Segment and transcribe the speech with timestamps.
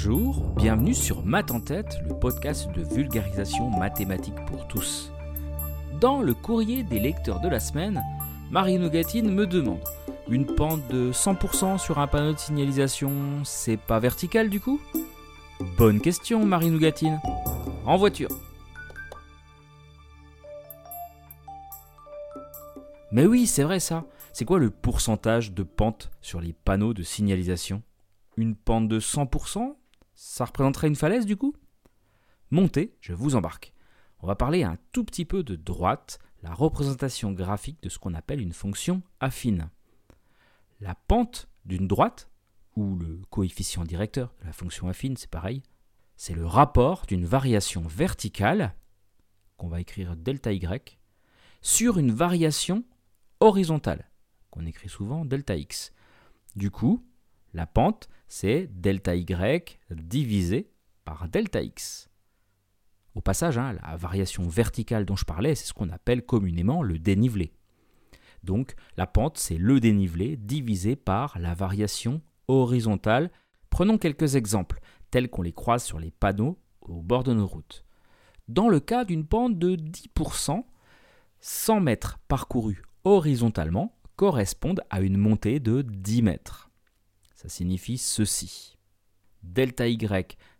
[0.00, 5.10] Bonjour, bienvenue sur Math en tête, le podcast de vulgarisation mathématique pour tous.
[6.00, 8.00] Dans le courrier des lecteurs de la semaine,
[8.52, 9.80] Marie Nougatine me demande
[10.28, 13.10] une pente de 100% sur un panneau de signalisation,
[13.42, 14.80] c'est pas vertical du coup?
[15.76, 17.20] Bonne question, Marie Nougatine.
[17.84, 18.30] En voiture.
[23.10, 24.04] Mais oui, c'est vrai ça.
[24.32, 27.82] C'est quoi le pourcentage de pente sur les panneaux de signalisation?
[28.36, 29.74] Une pente de 100%
[30.20, 31.54] Ça représenterait une falaise du coup?
[32.50, 33.72] Montez, je vous embarque.
[34.18, 38.14] On va parler un tout petit peu de droite, la représentation graphique de ce qu'on
[38.14, 39.70] appelle une fonction affine.
[40.80, 42.28] La pente d'une droite,
[42.74, 45.62] ou le coefficient directeur de la fonction affine, c'est pareil,
[46.16, 48.74] c'est le rapport d'une variation verticale,
[49.56, 50.68] qu'on va écrire delta y,
[51.62, 52.82] sur une variation
[53.38, 54.10] horizontale,
[54.50, 55.92] qu'on écrit souvent delta x.
[56.56, 57.07] Du coup,
[57.54, 59.26] la pente, c'est delta y
[59.90, 60.70] divisé
[61.04, 62.08] par delta x.
[63.14, 66.98] Au passage, hein, la variation verticale dont je parlais, c'est ce qu'on appelle communément le
[66.98, 67.52] dénivelé.
[68.44, 73.30] Donc la pente, c'est le dénivelé divisé par la variation horizontale.
[73.70, 74.80] Prenons quelques exemples,
[75.10, 77.84] tels qu'on les croise sur les panneaux au bord de nos routes.
[78.46, 80.64] Dans le cas d'une pente de 10%,
[81.40, 86.67] 100 mètres parcourus horizontalement correspondent à une montée de 10 mètres.
[87.38, 88.76] Ça signifie ceci.
[89.44, 89.96] Delta y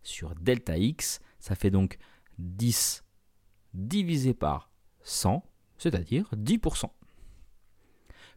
[0.04, 1.98] sur delta x, ça fait donc
[2.38, 3.02] 10
[3.74, 4.70] divisé par
[5.02, 5.42] 100,
[5.76, 6.88] c'est-à-dire 10%.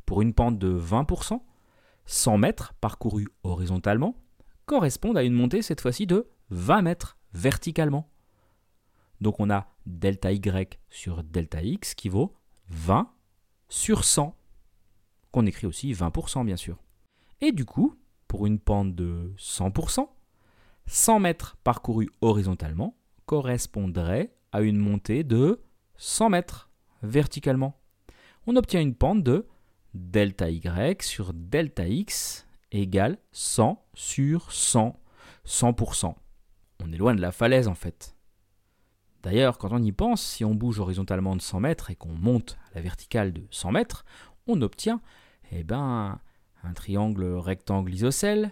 [0.08, 1.40] Pour une pente de 20%,
[2.08, 4.16] 100 mètres parcourus horizontalement
[4.66, 8.10] correspondent à une montée cette fois-ci de 20 mètres verticalement.
[9.20, 10.42] Donc on a delta y
[10.90, 12.34] sur delta x qui vaut
[12.70, 13.08] 20
[13.70, 14.36] sur 100,
[15.32, 16.80] qu'on écrit aussi 20% bien sûr.
[17.40, 18.01] Et du coup,
[18.32, 20.08] pour une pente de 100%,
[20.86, 25.60] 100 mètres parcourus horizontalement correspondrait à une montée de
[25.98, 26.70] 100 mètres
[27.04, 27.78] verticalement.
[28.48, 29.48] On obtient une pente de
[29.94, 30.62] delta y
[31.02, 34.98] sur delta x égale 100 sur 100,
[35.46, 36.16] 100%.
[36.86, 38.16] On est loin de la falaise en fait.
[39.24, 42.58] D'ailleurs, quand on y pense, si on bouge horizontalement de 100 mètres et qu'on monte
[42.72, 44.06] à la verticale de 100 mètres,
[44.48, 45.02] on obtient
[45.52, 46.22] eh ben,
[46.64, 48.52] un triangle rectangle isocèle,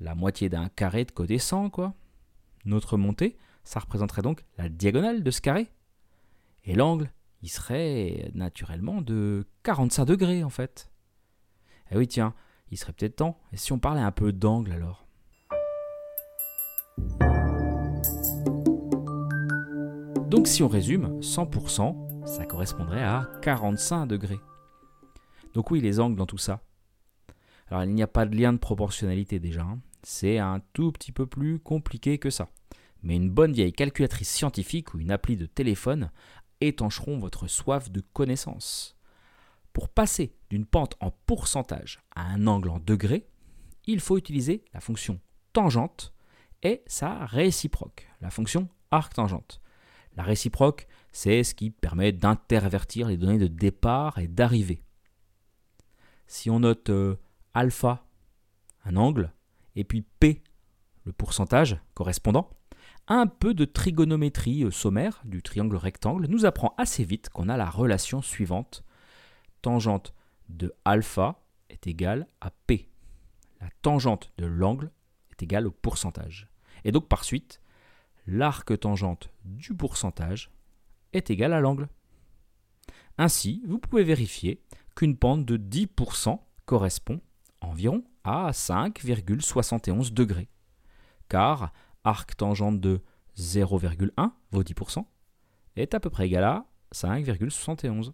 [0.00, 1.94] la moitié d'un carré de côté 100, quoi.
[2.64, 5.70] Notre montée, ça représenterait donc la diagonale de ce carré.
[6.64, 7.10] Et l'angle,
[7.42, 10.90] il serait naturellement de 45 degrés, en fait.
[11.90, 12.34] Eh oui, tiens,
[12.70, 13.38] il serait peut-être temps.
[13.52, 15.06] Et si on parlait un peu d'angle alors?
[20.28, 24.40] Donc si on résume, 100%, ça correspondrait à 45 degrés.
[25.52, 26.60] Donc oui, les angles dans tout ça.
[27.68, 29.62] Alors il n'y a pas de lien de proportionnalité déjà.
[29.62, 29.80] Hein.
[30.02, 32.48] C'est un tout petit peu plus compliqué que ça.
[33.02, 36.10] Mais une bonne vieille calculatrice scientifique ou une appli de téléphone
[36.60, 38.96] étancheront votre soif de connaissances.
[39.72, 43.26] Pour passer d'une pente en pourcentage à un angle en degrés,
[43.86, 45.20] il faut utiliser la fonction
[45.52, 46.14] tangente
[46.62, 49.60] et sa réciproque, la fonction arc-tangente.
[50.16, 54.82] La réciproque, c'est ce qui permet d'intervertir les données de départ et d'arrivée.
[56.26, 57.16] Si on note euh,
[57.54, 58.04] alpha,
[58.84, 59.32] un angle,
[59.76, 60.42] et puis P,
[61.04, 62.50] le pourcentage correspondant,
[63.06, 67.56] un peu de trigonométrie euh, sommaire du triangle rectangle nous apprend assez vite qu'on a
[67.56, 68.82] la relation suivante.
[69.62, 70.14] Tangente
[70.48, 72.88] de alpha est égale à P.
[73.60, 74.90] La tangente de l'angle
[75.30, 76.48] est égale au pourcentage.
[76.84, 77.60] Et donc par suite,
[78.26, 80.50] l'arc tangente du pourcentage
[81.12, 81.88] est égal à l'angle.
[83.18, 84.62] Ainsi, vous pouvez vérifier
[84.96, 87.20] qu'une pente de 10% correspond
[87.64, 90.48] environ à 5,71 degrés,
[91.28, 91.72] car
[92.04, 93.00] arc tangente de
[93.36, 95.04] 0,1 vaut 10%
[95.76, 98.12] est à peu près égal à 5,71.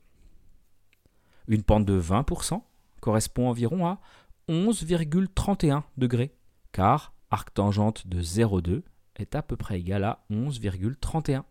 [1.47, 2.63] Une pente de 20%
[3.01, 4.01] correspond environ à
[4.49, 6.35] 11,31 degrés,
[6.73, 8.83] car arc tangente de 0,2
[9.17, 11.43] est à peu près égal à 11,31.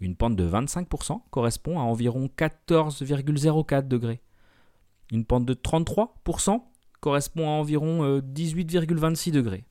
[0.00, 4.20] Une pente de 25% correspond à environ 14,04 degrés.
[5.12, 6.62] Une pente de 33%
[7.00, 9.64] correspond à environ 18,26 euh, degrés.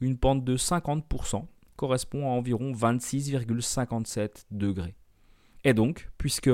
[0.00, 1.44] Une pente de 50%
[1.76, 4.94] correspond à environ 26,57 degrés.
[5.64, 6.50] Et donc, puisque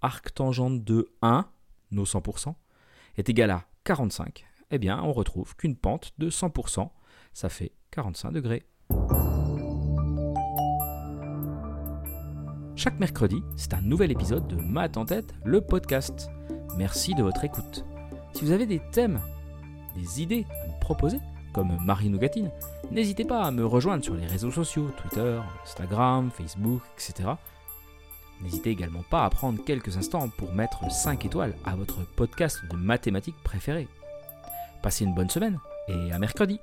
[0.00, 1.46] arc tangente de 1,
[1.90, 2.54] nos 100%,
[3.16, 6.90] est égal à 45, eh bien, on retrouve qu'une pente de 100%,
[7.32, 8.66] ça fait 45 degrés.
[12.76, 16.30] Chaque mercredi, c'est un nouvel épisode de Math en tête, le podcast.
[16.76, 17.84] Merci de votre écoute.
[18.34, 19.20] Si vous avez des thèmes,
[19.96, 21.18] des idées à me proposer,
[21.52, 22.50] comme Marie Nougatine,
[22.90, 27.30] N'hésitez pas à me rejoindre sur les réseaux sociaux, Twitter, Instagram, Facebook, etc.
[28.40, 32.76] N'hésitez également pas à prendre quelques instants pour mettre 5 étoiles à votre podcast de
[32.76, 33.88] mathématiques préféré.
[34.82, 36.60] Passez une bonne semaine et à mercredi